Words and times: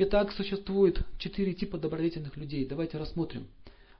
Итак, 0.00 0.30
существует 0.30 1.04
четыре 1.18 1.54
типа 1.54 1.76
добродетельных 1.76 2.36
людей. 2.36 2.64
Давайте 2.64 2.98
рассмотрим. 2.98 3.48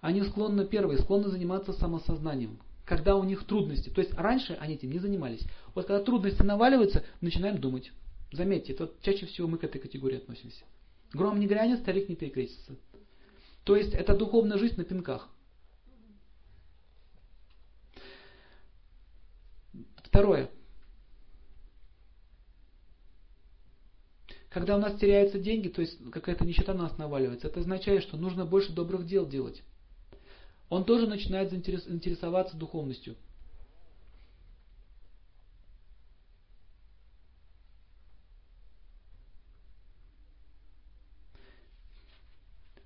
Они 0.01 0.23
склонны, 0.23 0.65
первые, 0.65 1.01
склонны 1.01 1.29
заниматься 1.29 1.73
самосознанием. 1.73 2.61
Когда 2.85 3.17
у 3.17 3.25
них 3.25 3.45
трудности. 3.45 3.89
То 3.91 4.01
есть 4.01 4.15
раньше 4.15 4.57
они 4.61 4.75
этим 4.75 4.93
не 4.93 5.01
занимались. 5.01 5.43
Вот 5.75 5.87
когда 5.87 6.01
трудности 6.03 6.43
наваливаются, 6.43 7.05
начинаем 7.21 7.59
думать. 7.61 7.91
Заметьте, 8.31 8.75
это 8.75 8.93
чаще 9.03 9.27
всего 9.27 9.49
мы 9.49 9.59
к 9.59 9.65
этой 9.65 9.81
категории 9.81 10.19
относимся. 10.19 10.65
Гром 11.13 11.41
не 11.41 11.49
грянет, 11.49 11.81
старик 11.81 12.09
не 12.09 12.15
перекрестится. 12.15 12.77
То 13.65 13.75
есть 13.75 13.93
это 13.93 14.17
духовная 14.17 14.57
жизнь 14.57 14.77
на 14.77 14.85
пинках. 14.85 15.29
Второе. 20.05 20.49
Когда 24.59 24.75
у 24.75 24.81
нас 24.81 24.99
теряются 24.99 25.39
деньги, 25.39 25.69
то 25.69 25.83
есть 25.83 26.11
какая-то 26.11 26.45
нищета 26.45 26.75
на 26.75 26.89
нас 26.89 26.99
наваливается, 26.99 27.47
это 27.47 27.61
означает, 27.61 28.03
что 28.03 28.17
нужно 28.17 28.45
больше 28.45 28.73
добрых 28.73 29.07
дел 29.07 29.25
делать. 29.25 29.63
Он 30.69 30.85
тоже 30.85 31.07
начинает 31.07 31.53
интересоваться 31.53 32.57
духовностью. 32.57 33.15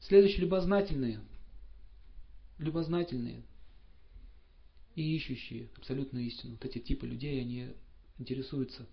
Следующие 0.00 0.42
любознательные. 0.42 1.22
Любознательные 2.58 3.44
и 4.94 5.16
ищущие 5.16 5.70
абсолютную 5.78 6.26
истину. 6.26 6.52
Вот 6.52 6.66
эти 6.66 6.80
типы 6.80 7.06
людей, 7.06 7.40
они 7.40 7.74
интересуются. 8.18 8.86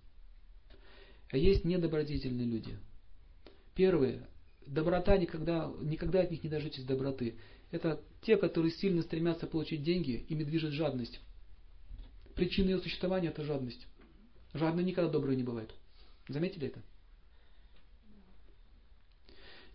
А 1.31 1.37
есть 1.37 1.63
недобродетельные 1.63 2.47
люди. 2.47 2.77
Первые. 3.75 4.27
Доброта 4.65 5.17
никогда, 5.17 5.71
никогда 5.81 6.21
от 6.21 6.31
них 6.31 6.43
не 6.43 6.49
дождетесь 6.49 6.83
доброты. 6.83 7.37
Это 7.71 8.01
те, 8.21 8.35
которые 8.37 8.71
сильно 8.71 9.01
стремятся 9.03 9.47
получить 9.47 9.83
деньги, 9.83 10.25
ими 10.29 10.43
движет 10.43 10.71
жадность. 10.71 11.19
Причина 12.35 12.69
ее 12.69 12.79
существования– 12.79 13.27
это 13.29 13.43
жадность. 13.43 13.87
Жадные 14.53 14.85
никогда 14.85 15.11
добрые 15.11 15.37
не 15.37 15.43
бывают. 15.43 15.73
Заметили 16.27 16.67
это? 16.67 16.81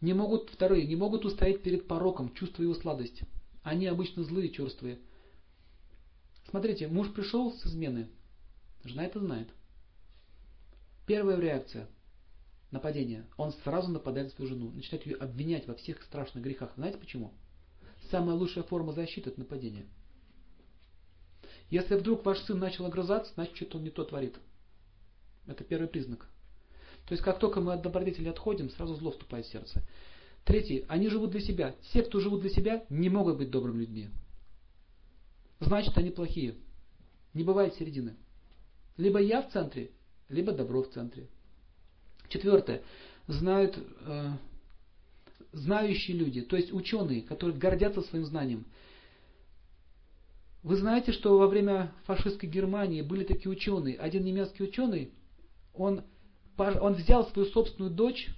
Не 0.01 0.13
могут, 0.13 0.51
вторые, 0.51 0.87
не 0.87 0.97
могут 0.97 1.25
устоять 1.25 1.63
перед 1.63 1.87
пороком, 1.87 2.35
чувствуя 2.35 2.67
его 2.67 2.75
сладость. 2.75 3.23
Они 3.63 3.87
обычно 3.87 4.25
злые, 4.25 4.51
черствые. 4.51 4.99
Смотрите, 6.51 6.89
муж 6.89 7.13
пришел 7.13 7.53
с 7.53 7.67
измены, 7.67 8.09
жена 8.85 9.05
это 9.05 9.21
знает. 9.21 9.49
Первая 11.07 11.39
реакция– 11.39 11.89
нападение. 12.71 13.27
Он 13.37 13.53
сразу 13.53 13.91
нападает 13.91 14.29
на 14.29 14.35
свою 14.35 14.51
жену, 14.51 14.71
начинает 14.71 15.07
ее 15.07 15.17
обвинять 15.17 15.67
во 15.67 15.75
всех 15.75 16.03
страшных 16.03 16.43
грехах. 16.43 16.73
Знаете 16.77 16.99
почему? 16.99 17.33
Самая 18.11 18.37
лучшая 18.37 18.65
форма 18.65 18.93
защиты– 18.93 19.31
это 19.31 19.41
нападение. 19.41 19.87
Если 21.71 21.95
вдруг 21.95 22.25
ваш 22.25 22.39
сын 22.41 22.59
начал 22.59 22.87
огрызаться, 22.87 23.33
значит, 23.35 23.57
что-то 23.57 23.79
он 23.79 23.85
не 23.85 23.91
то 23.91 24.05
творит. 24.05 24.37
Это 25.47 25.65
первый 25.65 25.89
признак. 25.89 26.29
То 27.07 27.13
есть, 27.13 27.23
как 27.23 27.39
только 27.39 27.61
мы 27.61 27.75
от 27.75 27.83
добродетели 27.83 28.29
отходим, 28.29 28.71
сразу 28.71 28.95
зло 28.95 29.11
вступает 29.11 29.47
в 29.47 29.53
сердце. 29.53 29.83
Третий. 30.45 30.85
Они 30.89 31.09
живут 31.09 31.31
для 31.31 31.41
себя. 31.41 31.75
Все, 31.83 32.03
кто 32.03 32.21
живут 32.21 32.41
для 32.41 32.51
себя, 32.51 32.85
не 32.89 33.09
могут 33.09 33.39
быть 33.39 33.51
добрыми 33.51 33.81
людьми 33.81 34.11
значит 35.65 35.97
они 35.99 36.11
плохие. 36.11 36.55
Не 37.33 37.43
бывает 37.43 37.75
середины. 37.75 38.17
Либо 38.97 39.21
я 39.21 39.43
в 39.43 39.51
центре, 39.51 39.91
либо 40.29 40.53
добро 40.53 40.83
в 40.83 40.91
центре. 40.91 41.29
Четвертое. 42.29 42.83
Знают, 43.27 43.79
э, 44.01 44.31
знающие 45.53 46.17
люди, 46.17 46.43
то 46.43 46.57
есть 46.57 46.73
ученые, 46.73 47.23
которые 47.23 47.57
гордятся 47.57 48.03
своим 48.03 48.25
знанием. 48.25 48.65
Вы 50.63 50.77
знаете, 50.77 51.13
что 51.13 51.39
во 51.39 51.47
время 51.47 51.93
фашистской 52.05 52.49
Германии 52.49 53.03
были 53.03 53.25
такие 53.25 53.51
ученые. 53.51 53.97
Один 53.97 54.25
немецкий 54.25 54.65
ученый, 54.65 55.13
он, 55.75 56.03
он 56.57 56.95
взял 56.95 57.29
свою 57.31 57.49
собственную 57.49 57.93
дочь, 57.93 58.29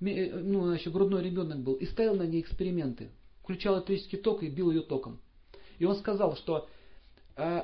э, 0.00 0.40
ну, 0.40 0.70
еще 0.70 0.90
грудной 0.90 1.22
ребенок 1.22 1.60
был, 1.60 1.74
и 1.74 1.86
ставил 1.86 2.16
на 2.16 2.24
ней 2.24 2.40
эксперименты. 2.40 3.10
Включал 3.42 3.76
электрический 3.76 4.18
ток 4.18 4.42
и 4.42 4.48
бил 4.48 4.70
ее 4.70 4.82
током. 4.82 5.20
И 5.78 5.84
он 5.84 5.96
сказал, 5.96 6.36
что 6.36 6.68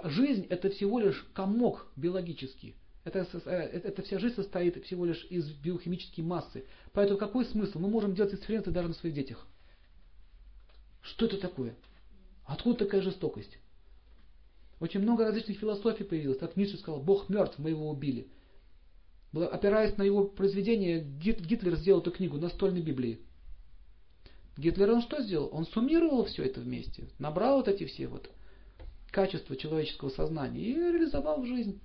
жизнь 0.04 0.46
это 0.48 0.70
всего 0.70 0.98
лишь 0.98 1.26
комок 1.32 1.86
биологический. 1.96 2.74
Это, 3.04 3.26
э, 3.44 3.50
это 3.50 4.02
вся 4.02 4.18
жизнь 4.18 4.34
состоит 4.34 4.84
всего 4.84 5.04
лишь 5.04 5.24
из 5.30 5.50
биохимической 5.52 6.22
массы. 6.22 6.64
Поэтому 6.92 7.18
какой 7.18 7.44
смысл? 7.46 7.78
Мы 7.78 7.88
можем 7.88 8.14
делать 8.14 8.34
эксперименты 8.34 8.70
даже 8.70 8.88
на 8.88 8.94
своих 8.94 9.14
детях. 9.14 9.46
Что 11.00 11.26
это 11.26 11.38
такое? 11.38 11.74
Откуда 12.44 12.84
такая 12.84 13.00
жестокость? 13.00 13.58
Очень 14.80 15.00
много 15.00 15.24
различных 15.24 15.58
философий 15.58 16.04
появилось. 16.04 16.38
Как 16.38 16.56
Ницше 16.56 16.76
сказал, 16.76 17.00
Бог 17.00 17.28
мертв, 17.28 17.58
мы 17.58 17.70
его 17.70 17.88
убили. 17.88 18.28
Опираясь 19.32 19.96
на 19.96 20.02
его 20.02 20.24
произведение, 20.24 21.00
Гитлер 21.00 21.76
сделал 21.76 22.00
эту 22.00 22.10
книгу 22.10 22.36
«Настольной 22.38 22.82
Библии». 22.82 23.20
Гитлер 24.56 24.90
он 24.90 25.02
что 25.02 25.22
сделал? 25.22 25.48
Он 25.52 25.64
суммировал 25.64 26.24
все 26.24 26.42
это 26.42 26.60
вместе, 26.60 27.08
набрал 27.18 27.58
вот 27.58 27.68
эти 27.68 27.86
все 27.86 28.08
вот 28.08 28.30
качества 29.10 29.56
человеческого 29.56 30.10
сознания 30.10 30.60
и 30.60 30.74
реализовал 30.74 31.42
в 31.42 31.46
жизнь. 31.46 31.80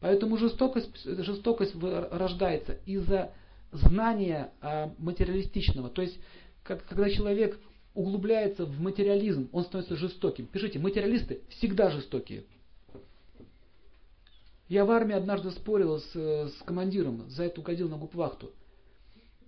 Поэтому 0.00 0.36
жестокость, 0.36 1.04
жестокость 1.04 1.74
рождается 1.80 2.78
из-за 2.86 3.32
знания 3.70 4.52
а, 4.60 4.92
материалистичного. 4.98 5.88
То 5.90 6.02
есть, 6.02 6.18
как, 6.64 6.84
когда 6.86 7.08
человек 7.08 7.58
углубляется 7.94 8.64
в 8.64 8.80
материализм, 8.80 9.48
он 9.52 9.64
становится 9.64 9.96
жестоким. 9.96 10.46
Пишите, 10.46 10.78
материалисты 10.78 11.42
всегда 11.50 11.90
жестокие. 11.90 12.44
Я 14.68 14.84
в 14.84 14.90
армии 14.90 15.14
однажды 15.14 15.50
спорил 15.50 16.00
с, 16.00 16.14
с 16.14 16.62
командиром, 16.64 17.28
за 17.28 17.44
это 17.44 17.60
угодил 17.60 17.88
на 17.88 17.98
губвахту. 17.98 18.52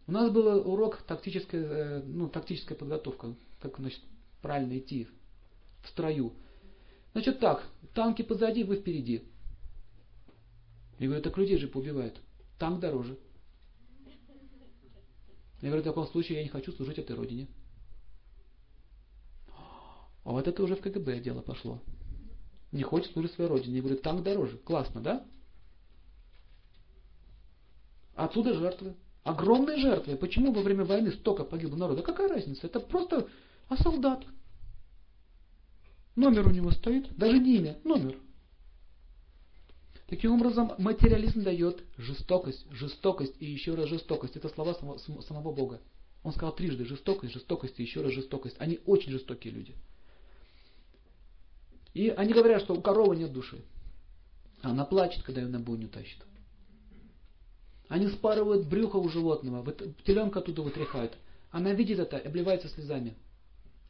У 0.06 0.12
нас 0.12 0.30
был 0.30 0.70
урок 0.70 0.98
тактическая, 1.06 1.62
э, 1.62 2.02
ну, 2.04 2.28
тактическая 2.28 2.76
подготовка, 2.76 3.34
как 3.60 3.78
значит, 3.78 4.00
правильно 4.42 4.78
идти 4.78 5.08
в 5.84 5.88
строю. 5.88 6.32
Значит 7.12 7.38
так, 7.38 7.68
танки 7.94 8.22
позади, 8.22 8.64
вы 8.64 8.76
впереди. 8.76 9.22
Я 10.98 11.06
говорю, 11.06 11.22
так 11.22 11.36
людей 11.38 11.58
же 11.58 11.68
поубивают. 11.68 12.20
Танк 12.58 12.80
дороже. 12.80 13.18
Я 15.60 15.68
говорю, 15.68 15.82
в 15.82 15.86
таком 15.86 16.06
случае 16.08 16.38
я 16.38 16.44
не 16.44 16.50
хочу 16.50 16.72
служить 16.72 16.98
этой 16.98 17.16
родине. 17.16 17.48
А 20.24 20.32
вот 20.32 20.48
это 20.48 20.62
уже 20.62 20.76
в 20.76 20.80
КГБ 20.80 21.20
дело 21.20 21.42
пошло. 21.42 21.80
Не 22.72 22.82
хочет 22.82 23.12
служить 23.12 23.32
своей 23.32 23.50
родине. 23.50 23.76
Я 23.76 23.82
говорю, 23.82 23.98
танк 23.98 24.22
дороже. 24.22 24.58
Классно, 24.58 25.00
да? 25.00 25.26
Отсюда 28.14 28.54
жертвы. 28.54 28.94
Огромные 29.22 29.78
жертвы. 29.78 30.16
Почему 30.16 30.52
во 30.52 30.62
время 30.62 30.84
войны 30.84 31.12
столько 31.12 31.44
погибло 31.44 31.76
народа? 31.76 32.02
Какая 32.02 32.28
разница? 32.28 32.66
Это 32.66 32.80
просто 32.80 33.28
а 33.68 33.76
солдат. 33.76 34.24
Номер 36.16 36.46
у 36.46 36.50
него 36.50 36.70
стоит, 36.70 37.14
даже 37.16 37.38
не 37.38 37.56
имя, 37.56 37.78
номер. 37.84 38.16
Таким 40.06 40.32
образом, 40.32 40.72
материализм 40.78 41.42
дает 41.42 41.82
жестокость, 41.96 42.66
жестокость 42.70 43.34
и 43.40 43.46
еще 43.46 43.74
раз 43.74 43.88
жестокость. 43.88 44.36
Это 44.36 44.48
слова 44.48 44.74
самого, 44.74 44.98
самого 44.98 45.52
Бога. 45.52 45.80
Он 46.22 46.32
сказал 46.32 46.54
трижды 46.54 46.84
жестокость, 46.84 47.32
жестокость 47.32 47.80
и 47.80 47.82
еще 47.82 48.02
раз 48.02 48.12
жестокость. 48.12 48.56
Они 48.58 48.80
очень 48.86 49.12
жестокие 49.12 49.52
люди. 49.52 49.74
И 51.94 52.08
они 52.10 52.32
говорят, 52.32 52.62
что 52.62 52.74
у 52.74 52.80
коровы 52.80 53.16
нет 53.16 53.32
души. 53.32 53.62
Она 54.62 54.84
плачет, 54.84 55.22
когда 55.22 55.40
ее 55.40 55.48
на 55.48 55.60
бойню 55.60 55.88
тащит. 55.88 56.18
Они 57.88 58.08
спарывают 58.08 58.66
брюхо 58.66 58.96
у 58.96 59.08
животного, 59.08 59.62
вот 59.62 59.82
теленка 60.04 60.40
оттуда 60.40 60.62
вытряхают. 60.62 61.16
Она 61.50 61.72
видит 61.72 61.98
это 61.98 62.16
и 62.16 62.26
обливается 62.26 62.68
слезами. 62.68 63.14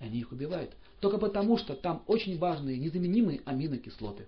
Они 0.05 0.19
их 0.21 0.33
убивают. 0.33 0.77
Только 1.01 1.17
потому, 1.17 1.57
что 1.57 1.75
там 1.75 2.05
очень 2.07 2.37
важные, 2.39 2.79
незаменимые 2.79 3.41
аминокислоты. 3.47 4.27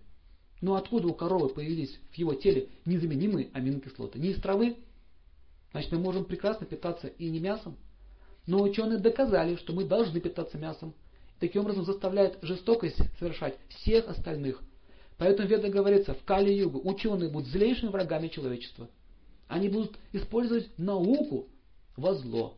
Но 0.63 0.75
откуда 0.75 1.09
у 1.09 1.13
коровы 1.13 1.51
появились 1.51 2.01
в 2.13 2.15
его 2.15 2.33
теле 2.33 2.71
незаменимые 2.87 3.51
аминокислоты? 3.53 4.19
Не 4.19 4.31
из 4.31 4.41
травы? 4.41 4.79
Значит, 5.73 5.93
мы 5.93 5.99
можем 5.99 6.25
прекрасно 6.25 6.65
питаться 6.65 7.09
и 7.09 7.29
не 7.29 7.41
мясом. 7.41 7.77
Но 8.47 8.63
ученые 8.63 8.99
доказали, 8.99 9.57
что 9.57 9.75
мы 9.75 9.85
должны 9.85 10.19
питаться 10.19 10.57
мясом. 10.57 10.95
Таким 11.41 11.61
образом 11.61 11.85
заставляет 11.85 12.39
жестокость 12.41 12.97
совершать 13.19 13.59
всех 13.69 14.09
остальных. 14.09 14.63
Поэтому 15.19 15.47
в 15.47 15.51
Ведах 15.51 15.71
говорится, 15.71 16.15
в 16.15 16.25
Кали-Югу 16.25 16.89
ученые 16.89 17.29
будут 17.29 17.49
злейшими 17.49 17.91
врагами 17.91 18.29
человечества. 18.29 18.89
Они 19.47 19.69
будут 19.69 19.99
использовать 20.15 20.71
науку 20.79 21.49
во 21.99 22.15
зло. 22.15 22.57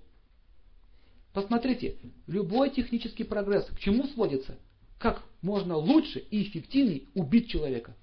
Посмотрите, 1.33 1.97
любой 2.27 2.71
технический 2.71 3.25
прогресс 3.25 3.67
к 3.67 3.79
чему 3.79 4.07
сводится? 4.09 4.59
Как 4.99 5.23
можно 5.43 5.77
лучше 5.77 6.19
и 6.19 6.43
эффективнее 6.43 7.03
убить 7.15 7.49
человека? 7.49 7.95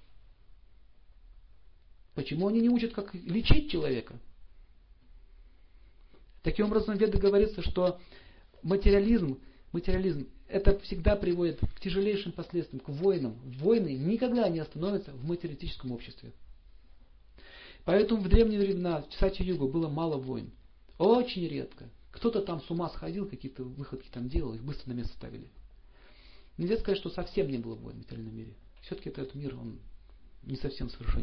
Почему 2.14 2.48
они 2.48 2.60
не 2.60 2.70
учат, 2.70 2.92
как 2.92 3.14
лечить 3.14 3.70
человека? 3.70 4.18
Таким 6.42 6.66
образом, 6.66 6.96
в 6.96 7.00
Веде 7.00 7.18
говорится, 7.18 7.60
что 7.62 8.00
материализм, 8.62 9.38
материализм 9.72 10.28
это 10.48 10.78
всегда 10.80 11.16
приводит 11.16 11.60
к 11.60 11.80
тяжелейшим 11.80 12.32
последствиям, 12.32 12.80
к 12.80 12.88
войнам. 12.88 13.34
Войны 13.44 13.96
никогда 13.96 14.48
не 14.48 14.60
остановятся 14.60 15.12
в 15.12 15.24
материалистическом 15.24 15.92
обществе. 15.92 16.32
Поэтому 17.84 18.20
в 18.20 18.28
древние 18.28 18.60
времена, 18.60 19.02
в 19.02 19.14
Сати-Югу, 19.14 19.68
было 19.68 19.88
мало 19.88 20.16
войн. 20.16 20.50
Очень 20.98 21.46
редко. 21.46 21.90
Кто-то 22.16 22.40
там 22.40 22.62
с 22.62 22.70
ума 22.70 22.88
сходил, 22.88 23.28
какие-то 23.28 23.62
выходки 23.62 24.08
там 24.08 24.30
делал, 24.30 24.54
их 24.54 24.64
быстро 24.64 24.88
на 24.88 24.94
место 24.94 25.12
ставили. 25.12 25.50
Нельзя 26.56 26.78
сказать, 26.78 26.98
что 26.98 27.10
совсем 27.10 27.50
не 27.50 27.58
было 27.58 27.74
войн 27.74 27.96
в 27.96 27.98
материальном 27.98 28.34
мире. 28.34 28.56
Все-таки 28.80 29.10
этот 29.10 29.34
мир, 29.34 29.54
он 29.54 29.80
не 30.42 30.56
совсем 30.56 30.88
совершенен. 30.88 31.14